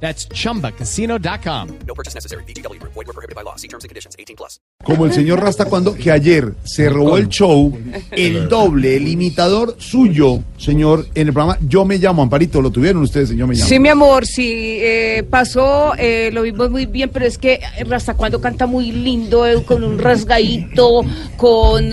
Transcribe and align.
That's 0.00 0.28
chumbacasino.com. 0.28 1.68
No 1.86 1.94
purchase 1.94 2.14
necessary. 2.14 2.44
BGW. 2.44 2.80
Void 2.82 3.06
were 3.06 3.12
prohibited 3.12 3.34
by 3.34 3.42
law. 3.42 3.56
See 3.56 3.68
terms 3.68 3.84
and 3.84 3.88
conditions. 3.88 4.14
18 4.18 4.36
plus. 4.36 4.60
Como 4.84 5.06
el 5.06 5.12
señor 5.12 5.40
Rasta 5.40 5.64
cuando 5.64 5.94
que 5.94 6.12
ayer 6.12 6.52
se 6.64 6.88
robó 6.88 7.16
el 7.16 7.28
show, 7.28 7.76
el 8.10 8.48
doble, 8.48 8.96
el 8.96 9.08
imitador 9.08 9.74
suyo, 9.78 10.42
señor, 10.58 11.06
en 11.14 11.28
el 11.28 11.32
programa 11.32 11.58
Yo 11.66 11.84
me 11.84 11.98
llamo, 11.98 12.22
Amparito, 12.22 12.60
lo 12.60 12.70
tuvieron 12.70 13.02
ustedes, 13.02 13.30
señor 13.30 13.48
me 13.48 13.54
llamo. 13.54 13.68
Sí, 13.68 13.80
mi 13.80 13.88
amor, 13.88 14.26
sí, 14.26 14.78
eh, 14.80 15.24
pasó, 15.28 15.94
eh, 15.98 16.30
lo 16.32 16.42
vimos 16.42 16.70
muy 16.70 16.86
bien, 16.86 17.10
pero 17.10 17.24
es 17.24 17.38
que 17.38 17.60
hasta 17.90 18.14
cuando 18.14 18.40
canta 18.40 18.66
muy 18.66 18.92
lindo, 18.92 19.46
eh, 19.46 19.64
con 19.64 19.82
un 19.82 19.98
rasgadito, 19.98 21.02
con, 21.36 21.90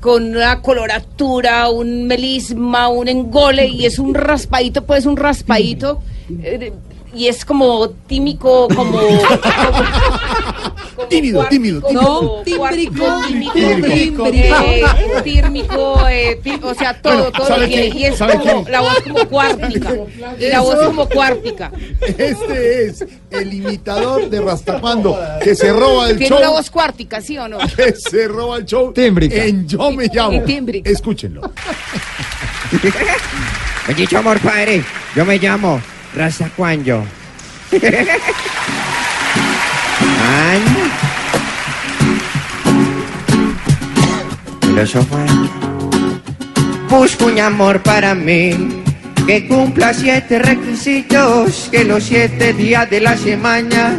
con 0.00 0.24
una 0.24 0.60
coloratura, 0.60 1.70
un 1.70 2.06
melisma, 2.06 2.88
un 2.88 3.08
engole, 3.08 3.68
y 3.68 3.86
es 3.86 3.98
un 3.98 4.12
raspadito, 4.12 4.84
pues 4.84 5.06
un 5.06 5.16
raspadito, 5.16 6.02
eh, 6.42 6.72
y 7.14 7.28
es 7.28 7.44
como 7.44 7.88
tímico, 8.06 8.68
como... 8.74 8.92
como- 8.98 9.18
Tímido, 11.08 11.40
cuártico, 11.40 11.50
tímido, 11.50 11.80
tímido. 11.82 12.42
cuártico, 12.56 13.20
tímico, 13.26 13.52
Tímbrico. 13.52 14.26
eh, 14.32 14.82
tírmico, 15.24 16.08
eh, 16.08 16.40
tí- 16.42 16.58
o 16.62 16.72
sea, 16.74 17.00
todo, 17.00 17.14
Bueno, 17.14 17.32
todo 17.32 17.46
¿sabe 17.46 17.60
lo 17.62 17.66
tiene. 17.68 17.90
quién? 17.90 17.98
Y 17.98 18.04
es 18.06 18.16
¿Sabe 18.16 18.34
como, 18.38 18.62
quién? 18.62 18.72
la 18.72 18.80
voz 18.80 19.00
como 19.02 19.28
cuártica. 19.28 19.90
Y 20.38 20.46
la 20.48 20.60
voz 20.60 20.76
como 20.86 21.08
cuártica. 21.08 21.72
Este 22.00 22.86
es 22.86 23.04
el 23.30 23.52
imitador 23.52 24.30
de 24.30 24.40
Rasta 24.40 24.80
cuando 24.80 25.18
que 25.42 25.54
se 25.54 25.72
roba 25.72 26.08
el 26.10 26.16
Tiene 26.16 26.28
show. 26.30 26.38
una 26.38 26.50
voz 26.50 26.70
cuártica, 26.70 27.20
¿sí 27.20 27.36
o 27.38 27.48
no? 27.48 27.58
Que 27.76 27.92
se 27.96 28.26
roba 28.28 28.56
el 28.58 28.64
show 28.64 28.92
Tímbrica. 28.92 29.44
en 29.44 29.66
Yo 29.68 29.90
me 29.90 30.06
llamo. 30.08 30.42
Tímbrica. 30.44 30.88
Escúchenlo. 30.88 31.42
Bendito 33.88 34.18
amor, 34.18 34.38
padre. 34.40 34.82
Yo 35.14 35.24
me 35.24 35.38
llamo 35.38 35.80
Raza 36.14 36.48
Cuanyo. 36.56 37.02
Año. 40.52 40.84
Filósofo. 44.60 45.18
Busco 46.88 47.26
un 47.26 47.40
amor 47.40 47.82
para 47.82 48.14
mí 48.14 48.82
que 49.26 49.48
cumpla 49.48 49.92
siete 49.92 50.38
requisitos, 50.38 51.68
que 51.72 51.84
los 51.84 52.04
siete 52.04 52.52
días 52.52 52.88
de 52.90 53.00
la 53.00 53.16
semana 53.16 53.96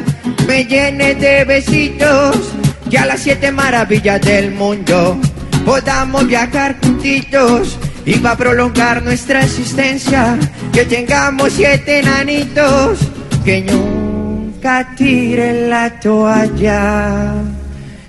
me 0.47 0.63
llene 0.65 1.15
de 1.15 1.43
besitos, 1.43 2.53
que 2.89 2.97
a 2.97 3.05
las 3.05 3.21
siete 3.21 3.51
maravillas 3.51 4.21
del 4.21 4.51
mundo 4.51 5.19
podamos 5.65 6.27
viajar 6.27 6.77
juntitos 6.81 7.77
y 8.05 8.15
para 8.19 8.37
prolongar 8.37 9.03
nuestra 9.03 9.43
existencia, 9.43 10.37
que 10.71 10.85
tengamos 10.85 11.53
siete 11.53 11.99
enanitos, 11.99 12.99
que 13.43 13.61
nunca 13.61 14.93
tiren 14.95 15.69
la 15.69 15.99
toalla. 15.99 17.33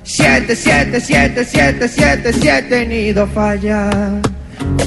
Siete, 0.03 0.55
siete, 0.55 1.01
siete, 1.01 1.45
siete, 1.45 1.89
siete, 1.89 2.33
siete, 2.33 2.87
nido 2.87 3.27
falla. 3.27 3.91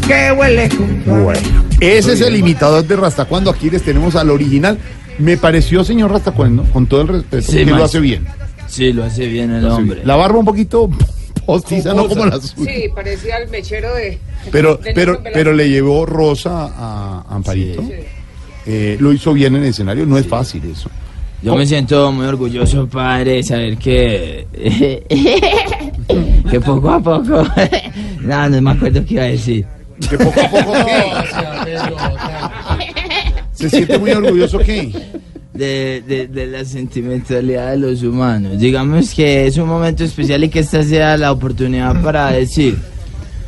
Que 0.08 0.32
huele 0.32 0.70
junto 0.70 1.14
a 1.16 1.20
Bueno, 1.20 1.40
ese 1.80 2.14
es 2.14 2.22
el 2.22 2.36
imitador 2.36 2.86
de 2.86 2.96
Rasta 2.96 3.26
cuando 3.26 3.50
aquí 3.52 3.70
les 3.70 3.84
tenemos 3.84 4.16
al 4.16 4.30
original. 4.30 4.78
Me 5.18 5.38
pareció, 5.38 5.84
señor 5.84 6.12
Rasta 6.12 6.32
cuando, 6.32 6.64
con 6.64 6.88
todo 6.88 7.02
el 7.02 7.08
respeto, 7.10 7.52
Sí, 7.52 7.58
que 7.58 7.66
lo 7.66 7.84
hace 7.84 8.00
bien. 8.00 8.26
Sí, 8.68 8.94
lo 8.94 9.04
hace 9.04 9.28
bien 9.28 9.52
el 9.52 9.64
Lo 9.64 9.76
hombre. 9.76 9.96
bien. 9.96 10.08
La 10.08 10.16
barba 10.16 10.40
un 10.40 10.46
poquito 10.46 10.90
postiza, 11.50 11.94
no 11.94 12.08
como 12.08 12.26
la 12.26 12.40
suya. 12.40 12.72
Sí, 12.72 12.90
parecía 12.94 13.38
el 13.38 13.50
mechero 13.50 13.94
de. 13.96 14.20
Pero, 14.52 14.78
de 14.78 14.94
pero, 14.94 15.22
pero 15.34 15.54
le 15.54 15.70
llevó 15.70 16.06
Rosa 16.06 16.72
a 16.76 17.26
Amparito. 17.30 17.82
Sí. 17.82 17.94
Eh, 18.66 18.98
lo 19.00 19.12
hizo 19.12 19.34
bien 19.34 19.56
en 19.56 19.64
el 19.64 19.70
escenario, 19.70 20.06
no 20.06 20.18
es 20.18 20.28
fácil 20.28 20.64
eso. 20.70 20.90
Yo 21.42 21.56
me 21.56 21.66
siento 21.66 22.12
muy 22.12 22.28
orgulloso, 22.28 22.88
padre, 22.88 23.36
de 23.36 23.44
saber 23.44 23.78
que. 23.78 24.46
que 26.52 26.60
poco 26.60 26.92
a 26.92 27.00
poco. 27.00 27.46
no, 28.22 28.50
no 28.50 28.62
me 28.62 28.72
acuerdo 28.72 29.06
qué 29.06 29.14
iba 29.14 29.24
a 29.24 29.28
decir. 29.28 29.66
Que 30.08 30.18
poco 30.18 30.40
a 30.40 30.50
poco 30.50 30.74
¿qué? 30.86 31.78
se 33.54 33.70
siente 33.70 33.98
muy 33.98 34.12
orgulloso 34.12 34.60
que 34.60 34.92
De, 35.60 36.30
de, 36.32 36.48
la 36.48 36.64
sentimentalidad 36.64 37.72
de 37.72 37.78
los 37.78 38.02
humanos. 38.02 38.58
Digamos 38.60 39.14
que 39.14 39.46
es 39.46 39.58
un 39.58 39.68
momento 39.68 40.06
especial 40.06 40.42
y 40.46 40.50
que 40.50 40.60
esta 40.60 40.82
sea 40.84 41.18
la 41.18 41.34
oportunidad 41.34 42.02
para 42.02 42.32
decir: 42.32 42.78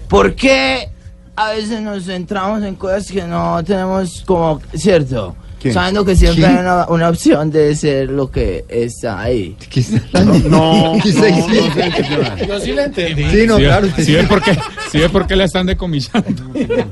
¿por 0.10 0.36
qué 0.36 0.90
a 1.38 1.52
veces 1.52 1.82
nos 1.82 2.04
centramos 2.04 2.64
en 2.64 2.76
cosas 2.76 3.10
que 3.10 3.24
no 3.24 3.64
tenemos 3.64 4.24
como. 4.26 4.60
¿Cierto? 4.74 5.36
¿Qué? 5.62 5.72
Sabiendo 5.72 6.04
que 6.04 6.16
siempre 6.16 6.42
¿Qué? 6.42 6.48
hay 6.48 6.58
una, 6.58 6.88
una 6.88 7.10
opción 7.10 7.52
de 7.52 7.76
ser 7.76 8.10
lo 8.10 8.32
que 8.32 8.66
está 8.68 9.22
ahí. 9.22 9.56
no, 10.14 10.24
no, 10.24 10.40
no, 10.50 10.96
no 10.96 11.04
sé 11.04 12.46
Yo 12.48 12.60
sí 12.60 12.72
la 12.72 12.86
entendí. 12.86 13.24
Sí, 13.30 13.46
no, 13.46 13.58
¿Sí, 13.58 13.64
claro. 13.64 13.88
¿Sí 13.96 14.14
ve 14.14 14.24
por 14.24 14.42
qué, 14.42 14.58
sí 14.92 14.98
ve 14.98 15.10
por 15.10 15.28
qué 15.28 15.36
la 15.36 15.44
están 15.44 15.68
decomisando? 15.68 16.44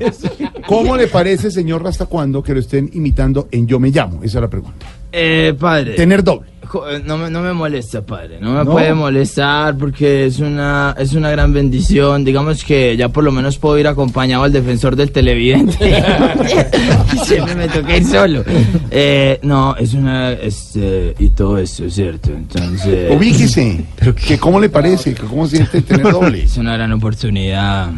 ¿Cómo 0.68 0.96
le 0.96 1.08
parece, 1.08 1.50
señor 1.50 1.82
Rasta, 1.82 2.06
cuando 2.06 2.42
que 2.42 2.54
lo 2.54 2.60
estén 2.60 2.88
imitando 2.92 3.48
en 3.50 3.66
Yo 3.66 3.80
me 3.80 3.90
llamo? 3.90 4.22
Esa 4.22 4.38
es 4.38 4.42
la 4.42 4.50
pregunta. 4.50 4.86
Eh, 5.10 5.54
padre. 5.58 5.94
Tener 5.94 6.22
doble. 6.22 6.48
Eh, 6.90 7.02
No 7.04 7.18
me, 7.18 7.30
no 7.30 7.40
me 7.42 7.52
molesta, 7.52 8.02
padre. 8.02 8.38
No 8.40 8.52
me 8.52 8.64
¿No? 8.64 8.70
puede 8.72 8.94
molestar 8.94 9.76
porque 9.76 10.26
es 10.26 10.38
una, 10.38 10.94
es 10.98 11.12
una 11.14 11.30
gran 11.30 11.52
bendición. 11.52 12.24
Digamos 12.24 12.64
que 12.64 12.96
ya 12.96 13.08
por 13.08 13.24
lo 13.24 13.32
menos 13.32 13.58
puedo 13.58 13.78
ir 13.78 13.86
acompañado 13.86 14.44
al 14.44 14.52
defensor 14.52 14.96
del 14.96 15.10
televidente. 15.12 15.76
Siempre 17.24 17.54
me 17.54 17.68
toca 17.68 17.96
ir 17.96 18.04
solo. 18.04 18.44
Eh, 18.90 19.38
no, 19.42 19.76
es 19.76 19.94
una. 19.94 20.32
Este, 20.32 21.14
y 21.18 21.30
todo 21.30 21.58
eso, 21.58 21.88
¿cierto? 21.90 22.30
Entonces. 22.30 23.10
Ubíquese. 23.16 23.84
¿Pero 23.96 24.14
que 24.14 24.38
¿Cómo 24.38 24.60
le 24.60 24.68
parece? 24.68 25.14
¿Cómo 25.14 25.46
siente 25.46 25.82
tener 25.82 26.10
doble? 26.12 26.44
Es 26.44 26.56
una 26.56 26.74
gran 26.76 26.92
oportunidad 26.92 27.90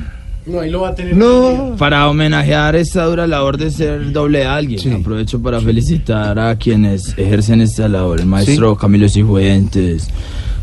No, 0.46 0.60
ahí 0.60 0.70
lo 0.70 0.80
va 0.80 0.88
a 0.88 0.94
tener. 0.94 1.16
No. 1.16 1.76
para 1.78 2.08
homenajear 2.08 2.74
esta 2.76 3.04
dura 3.04 3.26
labor 3.26 3.56
de 3.58 3.70
ser 3.70 4.10
doble 4.12 4.40
de 4.40 4.46
alguien. 4.46 4.80
Sí. 4.80 4.90
Aprovecho 4.90 5.40
para 5.40 5.60
felicitar 5.60 6.38
a 6.38 6.56
quienes 6.56 7.16
ejercen 7.16 7.60
esta 7.60 7.86
labor. 7.88 8.18
El 8.20 8.26
maestro 8.26 8.76
Camilo 8.76 9.08
Cifuentes, 9.08 10.08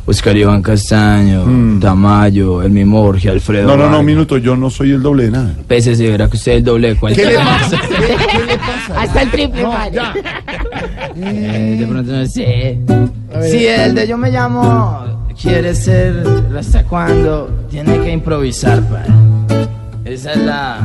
Oscar 0.05 0.35
Iván 0.35 0.61
Castaño, 0.61 1.45
Mm. 1.45 1.79
Tamayo, 1.79 2.61
el 2.61 2.71
mismo 2.71 3.03
Jorge 3.03 3.29
Alfredo. 3.29 3.67
No, 3.67 3.77
no, 3.77 3.89
no, 3.89 3.99
un 4.01 4.05
minuto, 4.05 4.37
yo 4.37 4.55
no 4.57 4.69
soy 4.69 4.91
el 4.91 5.01
doble 5.01 5.23
de 5.25 5.31
nada. 5.31 5.53
Pésese, 5.67 6.09
verá 6.09 6.27
que 6.29 6.35
usted 6.35 6.51
es 6.53 6.57
el 6.57 6.63
doble 6.65 6.87
de 6.89 6.93
¿Qué 6.95 6.99
cualquier 6.99 7.27
le 7.29 7.35
pasa? 7.35 7.77
¿Qué, 7.81 7.87
qué 8.37 8.45
le 8.45 8.57
pasa? 8.57 9.01
Hasta 9.01 9.21
el 9.21 9.31
triple, 9.31 9.61
No, 9.63 9.91
ya. 9.91 10.13
Eh, 11.15 11.77
de 11.79 11.87
pronto 11.87 12.11
no 12.11 12.25
sé. 12.25 12.79
Si 13.49 13.65
el 13.67 13.95
de 13.95 14.07
yo 14.07 14.17
me 14.17 14.31
llamo 14.31 15.29
quiere 15.41 15.73
ser 15.73 16.23
hasta 16.57 16.83
cuando 16.83 17.49
tiene 17.69 17.97
que 18.01 18.11
improvisar, 18.11 18.81
padre. 18.83 19.13
Esa 20.09 20.31
es 20.31 20.37
la, 20.39 20.79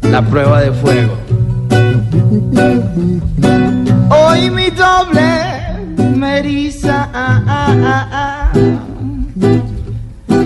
la 0.00 0.22
prueba 0.22 0.62
de 0.62 0.72
fuego. 0.72 1.14
Hoy 4.08 4.50
mi 4.50 4.70
doble 4.70 6.16
me 6.16 6.38
eriza 6.38 7.10
ah, 7.12 7.42
ah, 7.46 7.76
ah, 7.84 8.08
ah, 8.12 8.58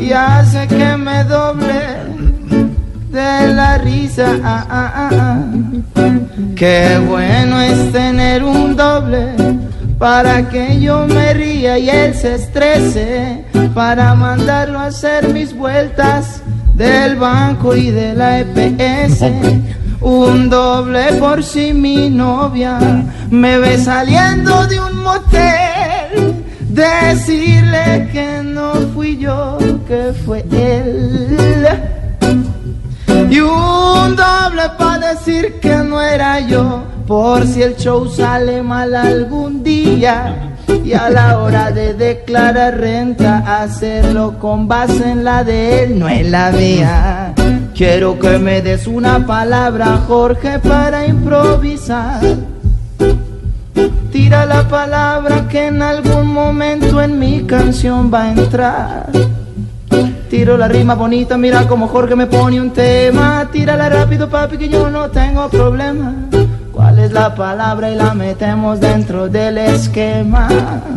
y 0.00 0.10
hace 0.10 0.66
que 0.66 0.96
me 0.96 1.22
doble 1.22 1.80
de 3.12 3.54
la 3.54 3.78
risa. 3.78 4.40
ah, 4.42 4.66
ah, 4.68 4.92
ah, 4.96 5.10
ah. 5.20 5.42
Qué 6.56 7.00
bueno 7.06 7.60
es 7.60 7.92
tener 7.92 8.42
un 8.42 8.74
doble 8.74 9.36
para 10.00 10.48
que 10.48 10.80
yo 10.80 11.06
me 11.06 11.32
ría 11.32 11.78
y 11.78 11.88
él 11.88 12.12
se 12.12 12.34
estrese, 12.34 13.44
para 13.72 14.16
mandarlo 14.16 14.80
a 14.80 14.86
hacer 14.86 15.32
mis 15.32 15.56
vueltas 15.56 16.42
del 16.74 17.16
banco 17.16 17.74
y 17.74 17.90
de 17.90 18.14
la 18.14 18.40
EPS. 18.40 19.24
Un 20.00 20.50
doble 20.50 21.12
por 21.20 21.44
si 21.44 21.72
mi 21.72 22.10
novia 22.10 22.78
me 23.30 23.58
ve 23.58 23.78
saliendo 23.78 24.66
de 24.66 24.80
un 24.80 25.02
motel. 25.02 26.34
Decirle 26.68 28.08
que 28.12 28.42
no 28.42 28.72
fui 28.94 29.18
yo, 29.18 29.58
que 29.86 30.12
fue 30.24 30.44
él. 30.50 31.68
Y 33.30 33.40
un 33.40 34.16
doble 34.16 34.62
para 34.78 35.14
decir 35.14 35.60
que 35.60 35.76
no 35.76 36.00
era 36.00 36.40
yo, 36.40 36.82
por 37.06 37.46
si 37.46 37.62
el 37.62 37.76
show 37.76 38.08
sale 38.08 38.62
mal 38.62 38.94
algún 38.94 39.62
día. 39.62 40.51
Y 40.84 40.92
a 40.94 41.10
la 41.10 41.38
hora 41.38 41.70
de 41.70 41.94
declarar 41.94 42.78
renta, 42.78 43.62
hacerlo 43.62 44.38
con 44.38 44.68
base 44.68 45.10
en 45.10 45.24
la 45.24 45.44
de 45.44 45.84
él, 45.84 45.98
no 45.98 46.08
en 46.08 46.30
la 46.30 46.50
mía. 46.50 47.34
Quiero 47.74 48.18
que 48.18 48.38
me 48.38 48.62
des 48.62 48.86
una 48.86 49.26
palabra, 49.26 50.00
Jorge, 50.06 50.58
para 50.58 51.06
improvisar. 51.06 52.20
Tira 54.12 54.44
la 54.44 54.68
palabra 54.68 55.48
que 55.48 55.68
en 55.68 55.80
algún 55.80 56.26
momento 56.26 57.00
en 57.00 57.18
mi 57.18 57.44
canción 57.44 58.12
va 58.12 58.24
a 58.24 58.32
entrar. 58.32 59.10
Tiro 60.28 60.56
la 60.56 60.68
rima 60.68 60.94
bonita, 60.94 61.36
mira 61.36 61.66
como 61.66 61.88
Jorge 61.88 62.16
me 62.16 62.26
pone 62.26 62.60
un 62.60 62.70
tema. 62.70 63.48
Tírala 63.52 63.88
rápido, 63.88 64.28
papi, 64.28 64.56
que 64.56 64.68
yo 64.68 64.90
no 64.90 65.10
tengo 65.10 65.48
problema. 65.48 66.14
¿Cuál 66.72 66.98
es 67.00 67.12
la 67.12 67.34
palabra 67.34 67.90
y 67.90 67.96
la 67.96 68.14
metemos 68.14 68.80
dentro 68.80 69.28
del 69.28 69.58
esquema? 69.58 70.48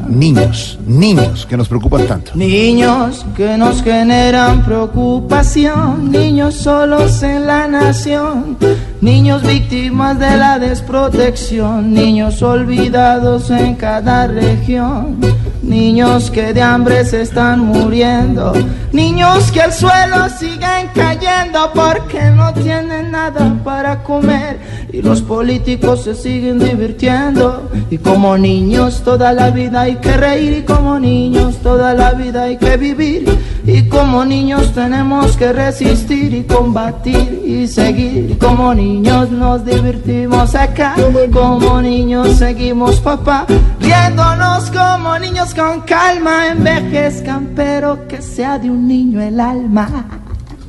Niños, 0.07 0.79
niños 0.87 1.45
que 1.45 1.57
nos 1.57 1.67
preocupan 1.67 2.07
tanto. 2.07 2.31
Niños 2.33 3.25
que 3.35 3.57
nos 3.57 3.83
generan 3.83 4.63
preocupación, 4.63 6.11
niños 6.11 6.55
solos 6.55 7.21
en 7.23 7.45
la 7.45 7.67
nación, 7.67 8.57
niños 9.01 9.43
víctimas 9.43 10.17
de 10.17 10.37
la 10.37 10.59
desprotección, 10.59 11.93
niños 11.93 12.41
olvidados 12.41 13.49
en 13.49 13.75
cada 13.75 14.27
región, 14.27 15.17
niños 15.61 16.31
que 16.31 16.53
de 16.53 16.61
hambre 16.61 17.03
se 17.03 17.21
están 17.21 17.59
muriendo, 17.59 18.53
niños 18.93 19.51
que 19.51 19.61
al 19.61 19.73
suelo 19.73 20.29
siguen 20.39 20.89
cayendo 20.93 21.69
porque 21.73 22.29
no 22.31 22.53
tienen 22.53 23.11
nada 23.11 23.53
para 23.63 24.01
comer 24.03 24.57
y 24.91 25.01
los 25.01 25.21
políticos 25.21 26.03
se 26.03 26.15
siguen 26.15 26.59
divirtiendo. 26.59 27.69
Y 27.89 27.97
como 27.97 28.37
niños 28.37 29.01
toda 29.03 29.33
la 29.33 29.51
vida 29.51 29.81
hay 29.81 29.95
que 29.95 30.15
reír. 30.15 30.59
Y 30.59 30.61
como 30.63 30.99
niños 30.99 31.57
toda 31.57 31.93
la 31.93 32.11
vida 32.13 32.43
hay 32.43 32.57
que 32.57 32.77
vivir. 32.77 33.25
Y 33.65 33.83
como 33.83 34.25
niños 34.25 34.73
tenemos 34.73 35.35
que 35.37 35.51
resistir 35.51 36.33
y 36.33 36.43
combatir 36.43 37.43
y 37.45 37.67
seguir. 37.67 38.31
Y 38.31 38.35
como 38.35 38.73
niños 38.73 39.31
nos 39.31 39.65
divertimos 39.65 40.55
acá. 40.55 40.95
Como 41.31 41.81
niños 41.81 42.37
seguimos 42.37 42.99
papá 42.99 43.45
riéndonos 43.79 44.71
como 44.71 45.17
niños 45.19 45.53
con 45.53 45.81
calma. 45.81 46.47
Envejezcan 46.47 47.51
pero 47.55 48.07
que 48.07 48.21
sea 48.21 48.59
de 48.59 48.69
un 48.69 48.87
niño 48.87 49.21
el 49.21 49.39
alma 49.39 50.24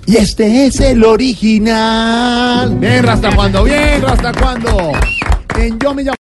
Y 0.07 0.17
este 0.19 0.67
es 0.67 0.79
el 0.81 1.03
original. 1.05 2.77
Bien, 2.77 3.03
Rasta 3.03 3.35
cuando, 3.35 3.65
bien, 3.65 4.01
Rasta 4.01 4.33
cuando. 4.33 4.93
En 5.59 5.77
Yo 5.81 5.95
me 5.95 6.05
llamo. 6.05 6.15